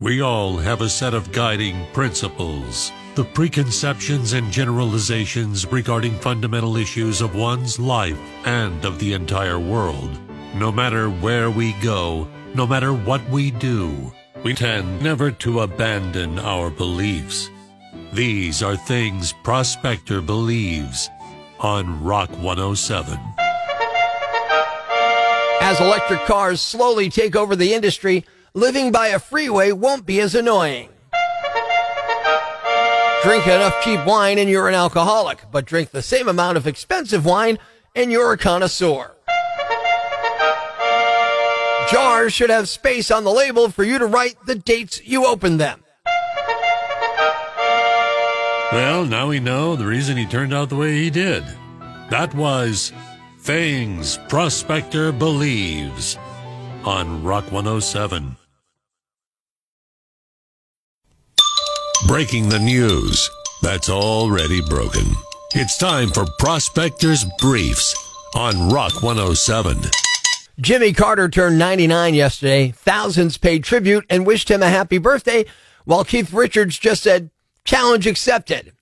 [0.00, 7.20] We all have a set of guiding principles, the preconceptions and generalizations regarding fundamental issues
[7.20, 10.16] of one's life and of the entire world.
[10.54, 14.12] No matter where we go, no matter what we do,
[14.44, 17.50] we tend never to abandon our beliefs.
[18.12, 21.10] These are things Prospector believes
[21.58, 23.18] on Rock 107.
[25.60, 28.24] As electric cars slowly take over the industry,
[28.54, 30.88] living by a freeway won't be as annoying.
[33.22, 37.24] Drink enough cheap wine and you're an alcoholic, but drink the same amount of expensive
[37.24, 37.58] wine
[37.94, 39.12] and you're a connoisseur.
[41.90, 45.58] Jars should have space on the label for you to write the dates you opened
[45.60, 45.82] them.
[48.70, 51.42] Well, now we know the reason he turned out the way he did.
[52.10, 52.92] That was
[53.40, 56.18] Things Prospector Believes
[56.88, 58.34] on Rock 107.
[62.06, 63.28] Breaking the news
[63.60, 65.02] that's already broken.
[65.54, 67.94] It's time for Prospector's Briefs
[68.34, 69.82] on Rock 107.
[70.62, 72.70] Jimmy Carter turned 99 yesterday.
[72.70, 75.44] Thousands paid tribute and wished him a happy birthday,
[75.84, 77.28] while Keith Richards just said,
[77.66, 78.72] challenge accepted.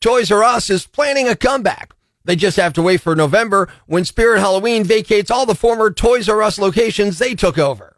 [0.00, 1.92] Toys R Us is planning a comeback.
[2.24, 6.28] They just have to wait for November when Spirit Halloween vacates all the former Toys
[6.28, 7.96] R Us locations they took over.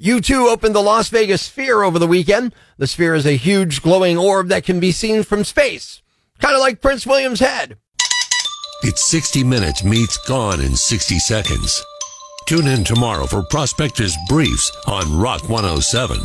[0.00, 2.54] U2 opened the Las Vegas Sphere over the weekend.
[2.76, 6.02] The Sphere is a huge glowing orb that can be seen from space.
[6.40, 7.78] Kind of like Prince William's head.
[8.82, 11.84] It's 60 Minutes meets Gone in 60 Seconds.
[12.46, 16.18] Tune in tomorrow for Prospector's Briefs on Rock 107.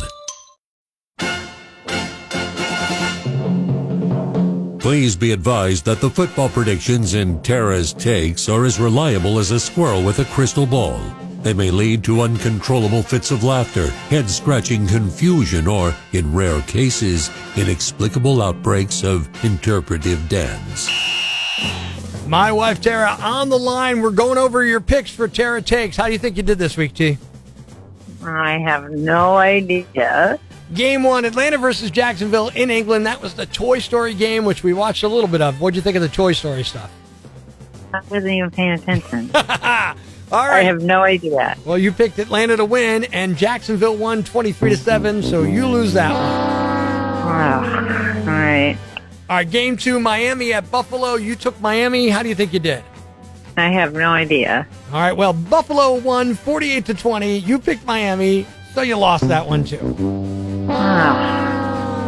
[4.88, 9.60] Please be advised that the football predictions in Tara's takes are as reliable as a
[9.60, 10.98] squirrel with a crystal ball.
[11.42, 17.28] They may lead to uncontrollable fits of laughter, head scratching confusion, or, in rare cases,
[17.54, 20.88] inexplicable outbreaks of interpretive dance.
[22.26, 24.00] My wife Tara on the line.
[24.00, 25.98] We're going over your picks for Tara Takes.
[25.98, 27.18] How do you think you did this week, T?
[28.24, 30.40] I have no idea.
[30.74, 33.06] Game one, Atlanta versus Jacksonville in England.
[33.06, 35.60] That was the Toy Story game, which we watched a little bit of.
[35.60, 36.90] What'd you think of the Toy Story stuff?
[37.94, 39.30] I wasn't even paying attention.
[39.34, 39.94] All
[40.32, 41.56] I have no idea.
[41.64, 45.94] well, you picked Atlanta to win, and Jacksonville won 23 to 7, so you lose
[45.94, 46.22] that one.
[47.28, 48.76] Oh, all right.
[49.30, 51.14] All right, game two, Miami at Buffalo.
[51.14, 52.10] You took Miami.
[52.10, 52.84] How do you think you did?
[53.56, 54.66] I have no idea.
[54.92, 57.38] All right, well, Buffalo won 48 to 20.
[57.38, 59.78] You picked Miami, so you lost that one too.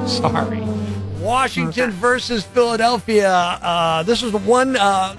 [0.09, 0.61] Sorry.
[1.21, 3.31] Washington versus Philadelphia.
[3.31, 5.15] Uh, this was the one uh,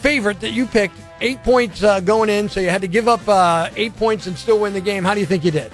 [0.00, 0.94] favorite that you picked.
[1.20, 4.38] Eight points uh, going in, so you had to give up uh, eight points and
[4.38, 5.02] still win the game.
[5.02, 5.72] How do you think you did?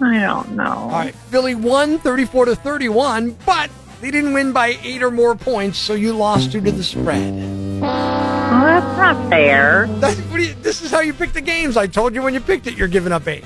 [0.00, 0.64] I don't know.
[0.64, 3.70] All right, Philly won 34 to 31, but
[4.00, 7.34] they didn't win by eight or more points, so you lost due to the spread.
[7.80, 9.86] Well, that's not fair.
[10.00, 11.76] That's, what you, this is how you pick the games.
[11.76, 13.44] I told you when you picked it, you're giving up eight.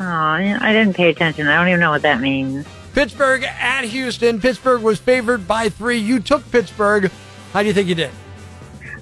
[0.00, 1.48] Oh, I didn't pay attention.
[1.48, 2.66] I don't even know what that means.
[2.94, 4.40] Pittsburgh at Houston.
[4.40, 5.98] Pittsburgh was favored by three.
[5.98, 7.10] You took Pittsburgh.
[7.52, 8.10] How do you think you did?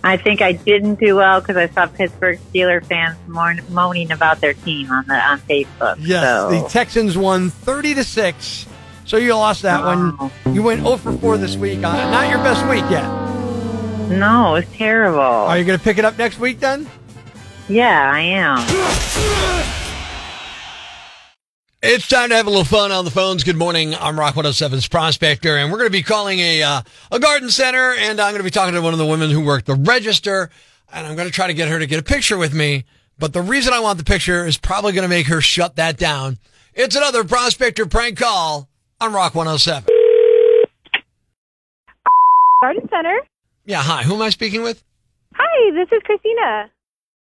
[0.04, 3.16] I think I didn't do well because I saw Pittsburgh Steeler fans
[3.68, 5.96] moaning about their team on the on Facebook.
[5.98, 6.50] Yes, so.
[6.50, 8.66] the Texans won 30 to 6.
[9.04, 10.30] So you lost that Wow.
[10.44, 10.54] one.
[10.54, 11.78] You went 0 for 4 this week.
[11.78, 13.04] Uh, not your best week yet.
[14.10, 15.20] no, it's terrible.
[15.20, 16.88] Are you going to pick it up next week then?
[17.68, 19.32] yeah, I am.
[21.88, 23.44] It's time to have a little fun on the phones.
[23.44, 23.94] Good morning.
[23.94, 26.82] I'm Rock 107's Prospector, and we're going to be calling a uh,
[27.12, 29.40] a garden center, and I'm going to be talking to one of the women who
[29.40, 30.50] work the register,
[30.92, 32.86] and I'm going to try to get her to get a picture with me.
[33.20, 35.96] But the reason I want the picture is probably going to make her shut that
[35.96, 36.38] down.
[36.74, 38.68] It's another Prospector prank call
[39.00, 39.84] on Rock 107.
[42.62, 43.16] Garden Center.
[43.64, 44.02] Yeah, hi.
[44.02, 44.82] Who am I speaking with?
[45.36, 46.68] Hi, this is Christina.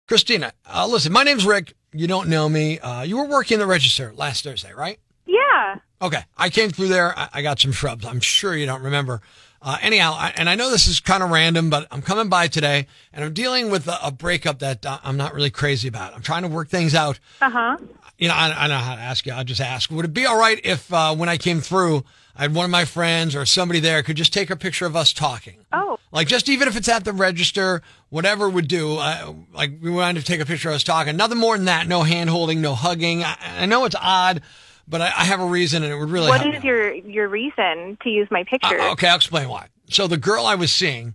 [0.08, 0.52] Christina.
[0.66, 1.76] Uh, listen, my name's Rick.
[1.98, 2.80] You don't know me.
[2.80, 5.00] Uh, you were working the register last Thursday, right?
[5.26, 5.80] Yeah.
[6.00, 6.24] Okay.
[6.38, 7.18] I came through there.
[7.18, 8.06] I, I got some shrubs.
[8.06, 9.22] I'm sure you don't remember.
[9.64, 12.48] Uh, anyhow, I, and I know this is kind of random, but I'm coming by
[12.48, 16.14] today and I'm dealing with a, a breakup that uh, I'm not really crazy about.
[16.14, 17.20] I'm trying to work things out.
[17.42, 17.78] Uh huh.
[18.20, 19.34] You know, I, I know how to ask you.
[19.34, 19.90] I'll just ask.
[19.90, 22.04] Would it be all right if uh, when I came through,
[22.36, 24.96] I had one of my friends or somebody there could just take a picture of
[24.96, 25.66] us talking?
[25.74, 28.98] Oh, Like just even if it's at the register, whatever would do.
[28.98, 31.16] Uh, like we wanted to take a picture of us talking.
[31.16, 31.88] Nothing more than that.
[31.88, 33.24] No hand holding, no hugging.
[33.24, 34.42] I, I know it's odd,
[34.88, 38.00] but I, I have a reason, and it would really what is your your reason
[38.02, 38.80] to use my picture?
[38.82, 39.68] Uh, okay, I'll explain why.
[39.92, 41.14] So the girl I was seeing,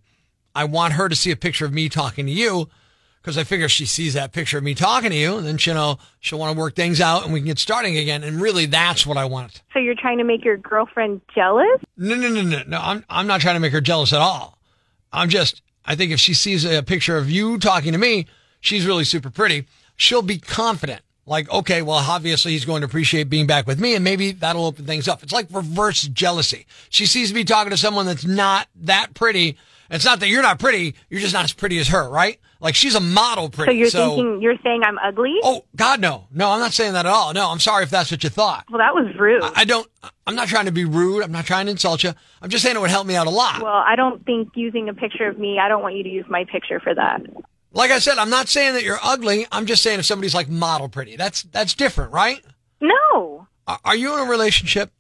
[0.55, 2.69] I want her to see a picture of me talking to you
[3.21, 5.75] because I figure she sees that picture of me talking to you, and then she'll
[5.75, 8.23] know she'll want to work things out, and we can get starting again.
[8.23, 9.63] And really, that's what I want.
[9.73, 11.81] So you're trying to make your girlfriend jealous?
[11.97, 12.79] No, no, no, no, no.
[12.81, 14.61] I'm I'm not trying to make her jealous at all.
[15.13, 18.27] I'm just I think if she sees a picture of you talking to me,
[18.61, 19.67] she's really super pretty.
[19.97, 21.03] She'll be confident.
[21.25, 24.65] Like, okay, well, obviously he's going to appreciate being back with me and maybe that'll
[24.65, 25.23] open things up.
[25.23, 26.67] It's like reverse jealousy.
[26.89, 29.57] She sees me talking to someone that's not that pretty.
[29.91, 30.95] It's not that you're not pretty.
[31.11, 32.39] You're just not as pretty as her, right?
[32.61, 33.85] Like she's a model pretty.
[33.89, 35.35] So you're thinking you're saying I'm ugly?
[35.43, 37.33] oh God, no, no, I'm not saying that at all.
[37.35, 38.65] No, I'm sorry if that's what you thought.
[38.71, 39.43] Well, that was rude.
[39.43, 39.87] I don't,
[40.27, 41.23] I'm not trying to be rude.
[41.23, 42.13] I'm not trying to insult you.
[42.41, 43.63] I'm just saying it would help me out a lot.
[43.63, 45.59] well, I don't think using a picture of me.
[45.59, 47.23] I don't want you to use my picture for that.
[47.73, 49.47] Like I said, I'm not saying that you're ugly.
[49.51, 52.41] I'm just saying if somebody's like model pretty, that's that's different, right?
[52.81, 53.49] No.
[53.67, 54.91] Are, are you in a relationship?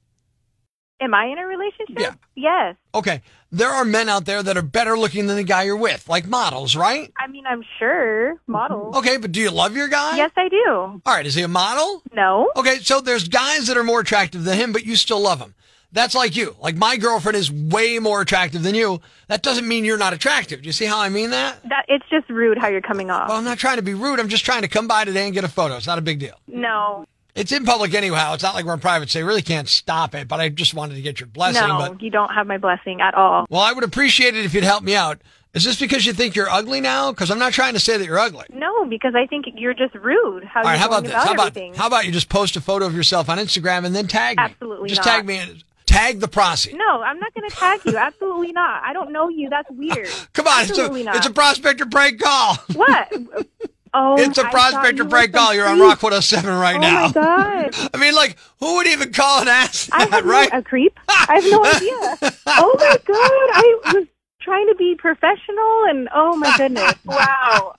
[1.00, 1.98] Am I in a relationship?
[1.98, 2.14] Yeah.
[2.34, 2.76] Yes.
[2.94, 3.22] Okay.
[3.54, 6.26] There are men out there that are better looking than the guy you're with, like
[6.26, 7.12] models, right?
[7.18, 8.94] I mean, I'm sure models.
[8.94, 8.98] Mm-hmm.
[9.06, 10.16] Okay, but do you love your guy?
[10.16, 10.66] Yes, I do.
[10.68, 12.02] All right, is he a model?
[12.14, 12.50] No.
[12.56, 15.54] Okay, so there's guys that are more attractive than him, but you still love him.
[15.92, 16.56] That's like you.
[16.58, 19.02] Like my girlfriend is way more attractive than you.
[19.28, 20.62] That doesn't mean you're not attractive.
[20.62, 21.62] Do you see how I mean that?
[21.68, 23.28] That it's just rude how you're coming off.
[23.28, 24.18] Well, I'm not trying to be rude.
[24.18, 25.76] I'm just trying to come by today and get a photo.
[25.76, 26.36] It's not a big deal.
[26.46, 27.04] no.
[27.34, 28.34] It's in public anyhow.
[28.34, 30.28] It's not like we're in private, so you really can't stop it.
[30.28, 31.66] But I just wanted to get your blessing.
[31.66, 33.46] No, But you don't have my blessing at all.
[33.48, 35.20] well, I would appreciate it if you'd help me out.
[35.54, 37.10] Is this because you think you're ugly now?
[37.10, 38.46] Because I'm not trying to say that you're ugly.
[38.52, 40.44] No, because I think you're just rude.
[40.44, 41.12] How All right, you're how about this?
[41.12, 41.74] about How about everything.
[41.74, 44.44] how about you just post a photo of yourself on Instagram and then tag me?
[44.44, 44.88] Absolutely not.
[44.88, 45.14] Just not.
[45.16, 45.62] tag me
[45.92, 46.72] tag the prosy.
[46.74, 47.96] No, I'm not going to tag you.
[47.96, 48.82] Absolutely not.
[48.82, 49.50] I don't know you.
[49.50, 50.08] That's weird.
[50.32, 51.16] Come on, it's a Absolutely not.
[51.16, 52.56] it's a prospector break call.
[52.74, 53.12] what?
[53.94, 55.52] Oh, It's a prospector you were break call.
[55.54, 55.78] You're on.
[55.78, 57.04] Rock 107 right Oh now.
[57.04, 57.90] Oh my god!
[57.94, 60.50] I mean, like, who would even call and ask I that, have right?
[60.52, 60.98] no, a creep.
[61.08, 62.32] I have no idea.
[62.46, 63.16] Oh my god!
[63.16, 64.06] I was
[64.40, 66.94] trying to be professional, and oh my goodness!
[67.04, 67.74] Wow.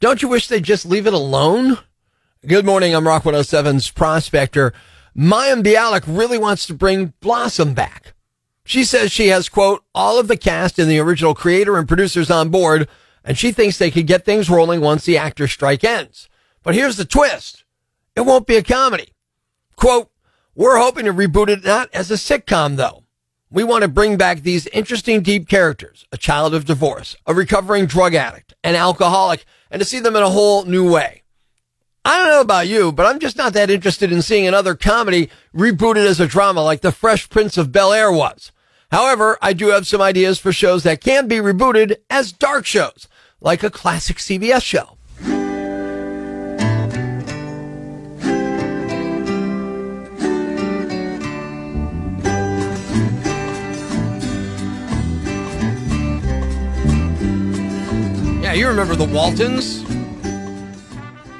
[0.00, 1.78] Don't you wish they'd just leave it alone?
[2.46, 2.94] Good morning.
[2.94, 4.72] I'm Rock 107's prospector.
[5.16, 8.14] Mayim Bialik really wants to bring Blossom back.
[8.64, 12.30] She says she has, quote, all of the cast and the original creator and producers
[12.30, 12.88] on board,
[13.24, 16.28] and she thinks they could get things rolling once the actor strike ends.
[16.62, 17.64] But here's the twist.
[18.14, 19.12] It won't be a comedy.
[19.76, 20.10] Quote,
[20.54, 23.04] we're hoping to reboot it not as a sitcom though.
[23.50, 27.86] We want to bring back these interesting deep characters, a child of divorce, a recovering
[27.86, 31.22] drug addict, an alcoholic, and to see them in a whole new way.
[32.04, 35.30] I don't know about you, but I'm just not that interested in seeing another comedy
[35.54, 38.52] rebooted as a drama like The Fresh Prince of Bel Air was.
[38.90, 43.06] However, I do have some ideas for shows that can be rebooted as dark shows,
[43.42, 44.96] like a classic CBS show.
[58.42, 59.82] Yeah, you remember the Waltons?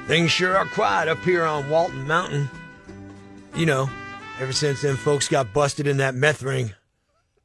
[0.07, 2.51] Things sure are quiet up here on Walton Mountain.
[3.55, 3.91] You know,
[4.41, 6.73] ever since them folks got busted in that meth ring.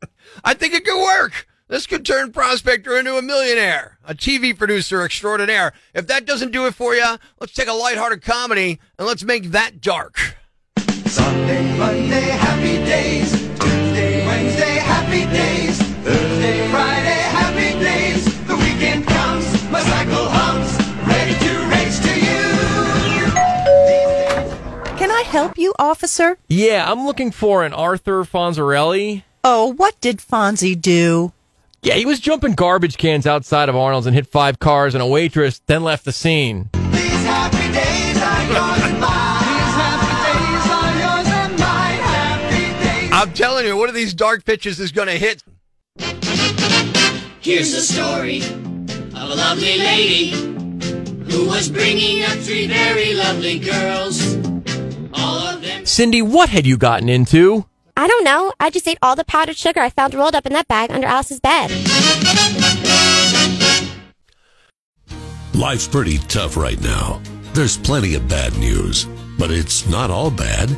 [0.44, 1.47] I think it could work.
[1.70, 5.74] This could turn Prospector into a millionaire, a TV producer extraordinaire.
[5.94, 9.52] If that doesn't do it for you, let's take a lighthearted comedy and let's make
[9.52, 10.38] that dark.
[11.06, 13.32] Sunday, Monday, happy days.
[13.60, 15.82] Tuesday, Wednesday, happy days.
[16.06, 18.24] Thursday, Friday, happy days.
[18.48, 20.72] The weekend comes, my cycle hums,
[21.06, 22.46] ready to race to you.
[24.98, 26.38] Can I help you, officer?
[26.48, 29.24] Yeah, I'm looking for an Arthur Fonzarelli.
[29.44, 31.34] Oh, what did Fonzie do?
[31.88, 35.08] Yeah, he was jumping garbage cans outside of Arnold's and hit five cars and a
[35.08, 36.70] waitress, then left the scene.
[36.74, 39.40] These happy days are yours and mine.
[39.48, 42.00] These happy days are yours and mine.
[42.04, 43.10] Happy days.
[43.14, 45.46] I'm telling you, one of these dark pitches is going to hit.
[47.40, 50.32] Here's the story of a lovely lady
[51.32, 54.36] who was bringing up three very lovely girls.
[55.14, 55.86] All of them.
[55.86, 57.66] Cindy, what had you gotten into?
[58.00, 58.54] I don't know.
[58.60, 61.08] I just ate all the powdered sugar I found rolled up in that bag under
[61.08, 61.72] Alice's bed.
[65.56, 67.20] Life's pretty tough right now.
[67.54, 69.08] There's plenty of bad news,
[69.40, 70.70] but it's not all bad.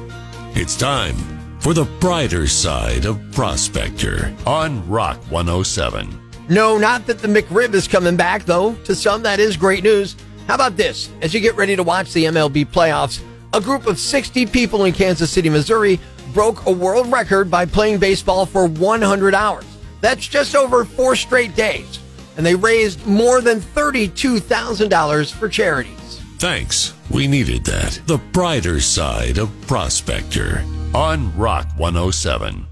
[0.55, 1.17] It's time
[1.59, 6.17] for the brighter side of Prospector on Rock 107.
[6.47, 8.75] No, not that the McRib is coming back, though.
[8.85, 10.15] To some, that is great news.
[10.47, 11.09] How about this?
[11.21, 13.21] As you get ready to watch the MLB playoffs,
[13.51, 15.99] a group of 60 people in Kansas City, Missouri
[16.33, 19.65] broke a world record by playing baseball for 100 hours.
[20.01, 21.99] That's just over four straight days.
[22.37, 26.21] And they raised more than $32,000 for charities.
[26.37, 26.93] Thanks.
[27.11, 27.99] We needed that.
[28.05, 32.68] The brighter side of Prospector on Rock 107.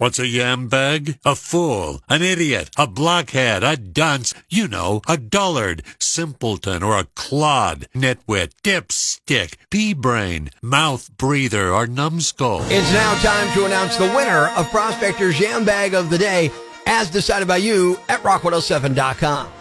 [0.00, 1.18] What's a yam bag?
[1.26, 7.08] A fool, an idiot, a blockhead, a dunce, you know, a dullard, simpleton, or a
[7.14, 12.62] clod, nitwit, dipstick, pea brain, mouth breather, or numbskull.
[12.70, 16.50] It's now time to announce the winner of Prospector's Yam Bag of the Day,
[16.86, 19.52] as decided by you at rock107.com.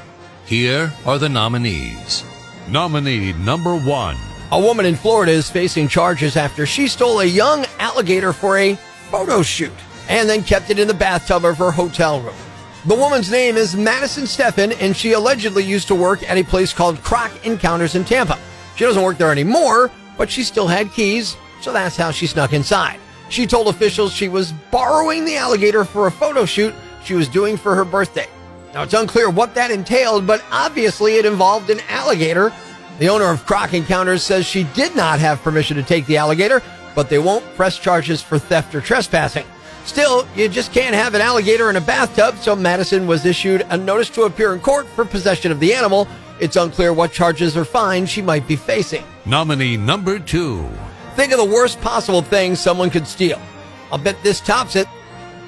[0.45, 2.23] Here are the nominees.
[2.69, 4.15] Nominee number one.
[4.53, 8.75] A woman in Florida is facing charges after she stole a young alligator for a
[9.11, 9.73] photo shoot
[10.09, 12.35] and then kept it in the bathtub of her hotel room.
[12.85, 16.73] The woman's name is Madison Steffen, and she allegedly used to work at a place
[16.73, 18.37] called Croc Encounters in Tampa.
[18.75, 22.53] She doesn't work there anymore, but she still had keys, so that's how she snuck
[22.53, 22.99] inside.
[23.29, 26.73] She told officials she was borrowing the alligator for a photo shoot
[27.03, 28.27] she was doing for her birthday.
[28.73, 32.51] Now, it's unclear what that entailed, but obviously it involved an alligator.
[32.97, 36.61] The owner of Croc Encounters says she did not have permission to take the alligator,
[36.95, 39.45] but they won't press charges for theft or trespassing.
[39.89, 43.75] Still, you just can't have an alligator in a bathtub, so Madison was issued a
[43.75, 46.07] notice to appear in court for possession of the animal.
[46.39, 49.03] It's unclear what charges or fines she might be facing.
[49.25, 50.69] Nominee number two.
[51.15, 53.41] Think of the worst possible thing someone could steal.
[53.91, 54.85] I'll bet this tops it.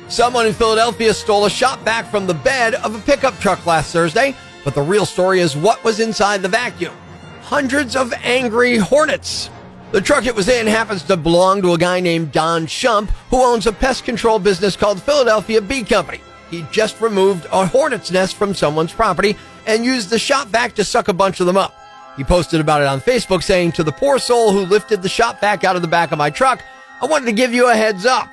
[0.07, 3.93] Someone in Philadelphia stole a shop vac from the bed of a pickup truck last
[3.93, 6.95] Thursday, but the real story is what was inside the vacuum.
[7.43, 9.51] Hundreds of angry hornets.
[9.91, 13.43] The truck it was in happens to belong to a guy named Don Shump, who
[13.43, 16.21] owns a pest control business called Philadelphia Bee Company.
[16.49, 19.35] He just removed a hornet's nest from someone's property
[19.67, 21.75] and used the shop vac to suck a bunch of them up.
[22.15, 25.41] He posted about it on Facebook saying, To the poor soul who lifted the shop
[25.41, 26.63] vac out of the back of my truck,
[27.01, 28.29] I wanted to give you a heads up.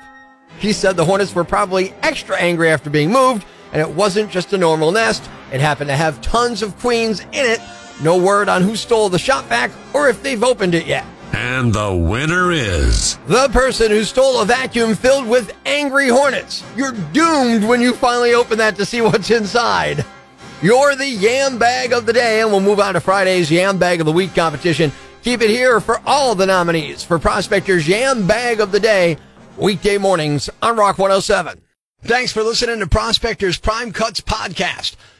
[0.59, 4.53] He said the hornets were probably extra angry after being moved, and it wasn't just
[4.53, 5.29] a normal nest.
[5.51, 7.59] It happened to have tons of queens in it.
[8.01, 11.05] No word on who stole the shop vac or if they've opened it yet.
[11.33, 13.17] And the winner is.
[13.27, 16.63] The person who stole a vacuum filled with angry hornets.
[16.75, 20.05] You're doomed when you finally open that to see what's inside.
[20.61, 23.99] You're the yam bag of the day, and we'll move on to Friday's yam bag
[23.99, 24.91] of the week competition.
[25.21, 29.17] Keep it here for all the nominees for Prospector's Yam Bag of the Day,
[29.57, 31.61] weekday mornings on Rock 107.
[32.03, 34.95] Thanks for listening to Prospector's Prime Cuts podcast.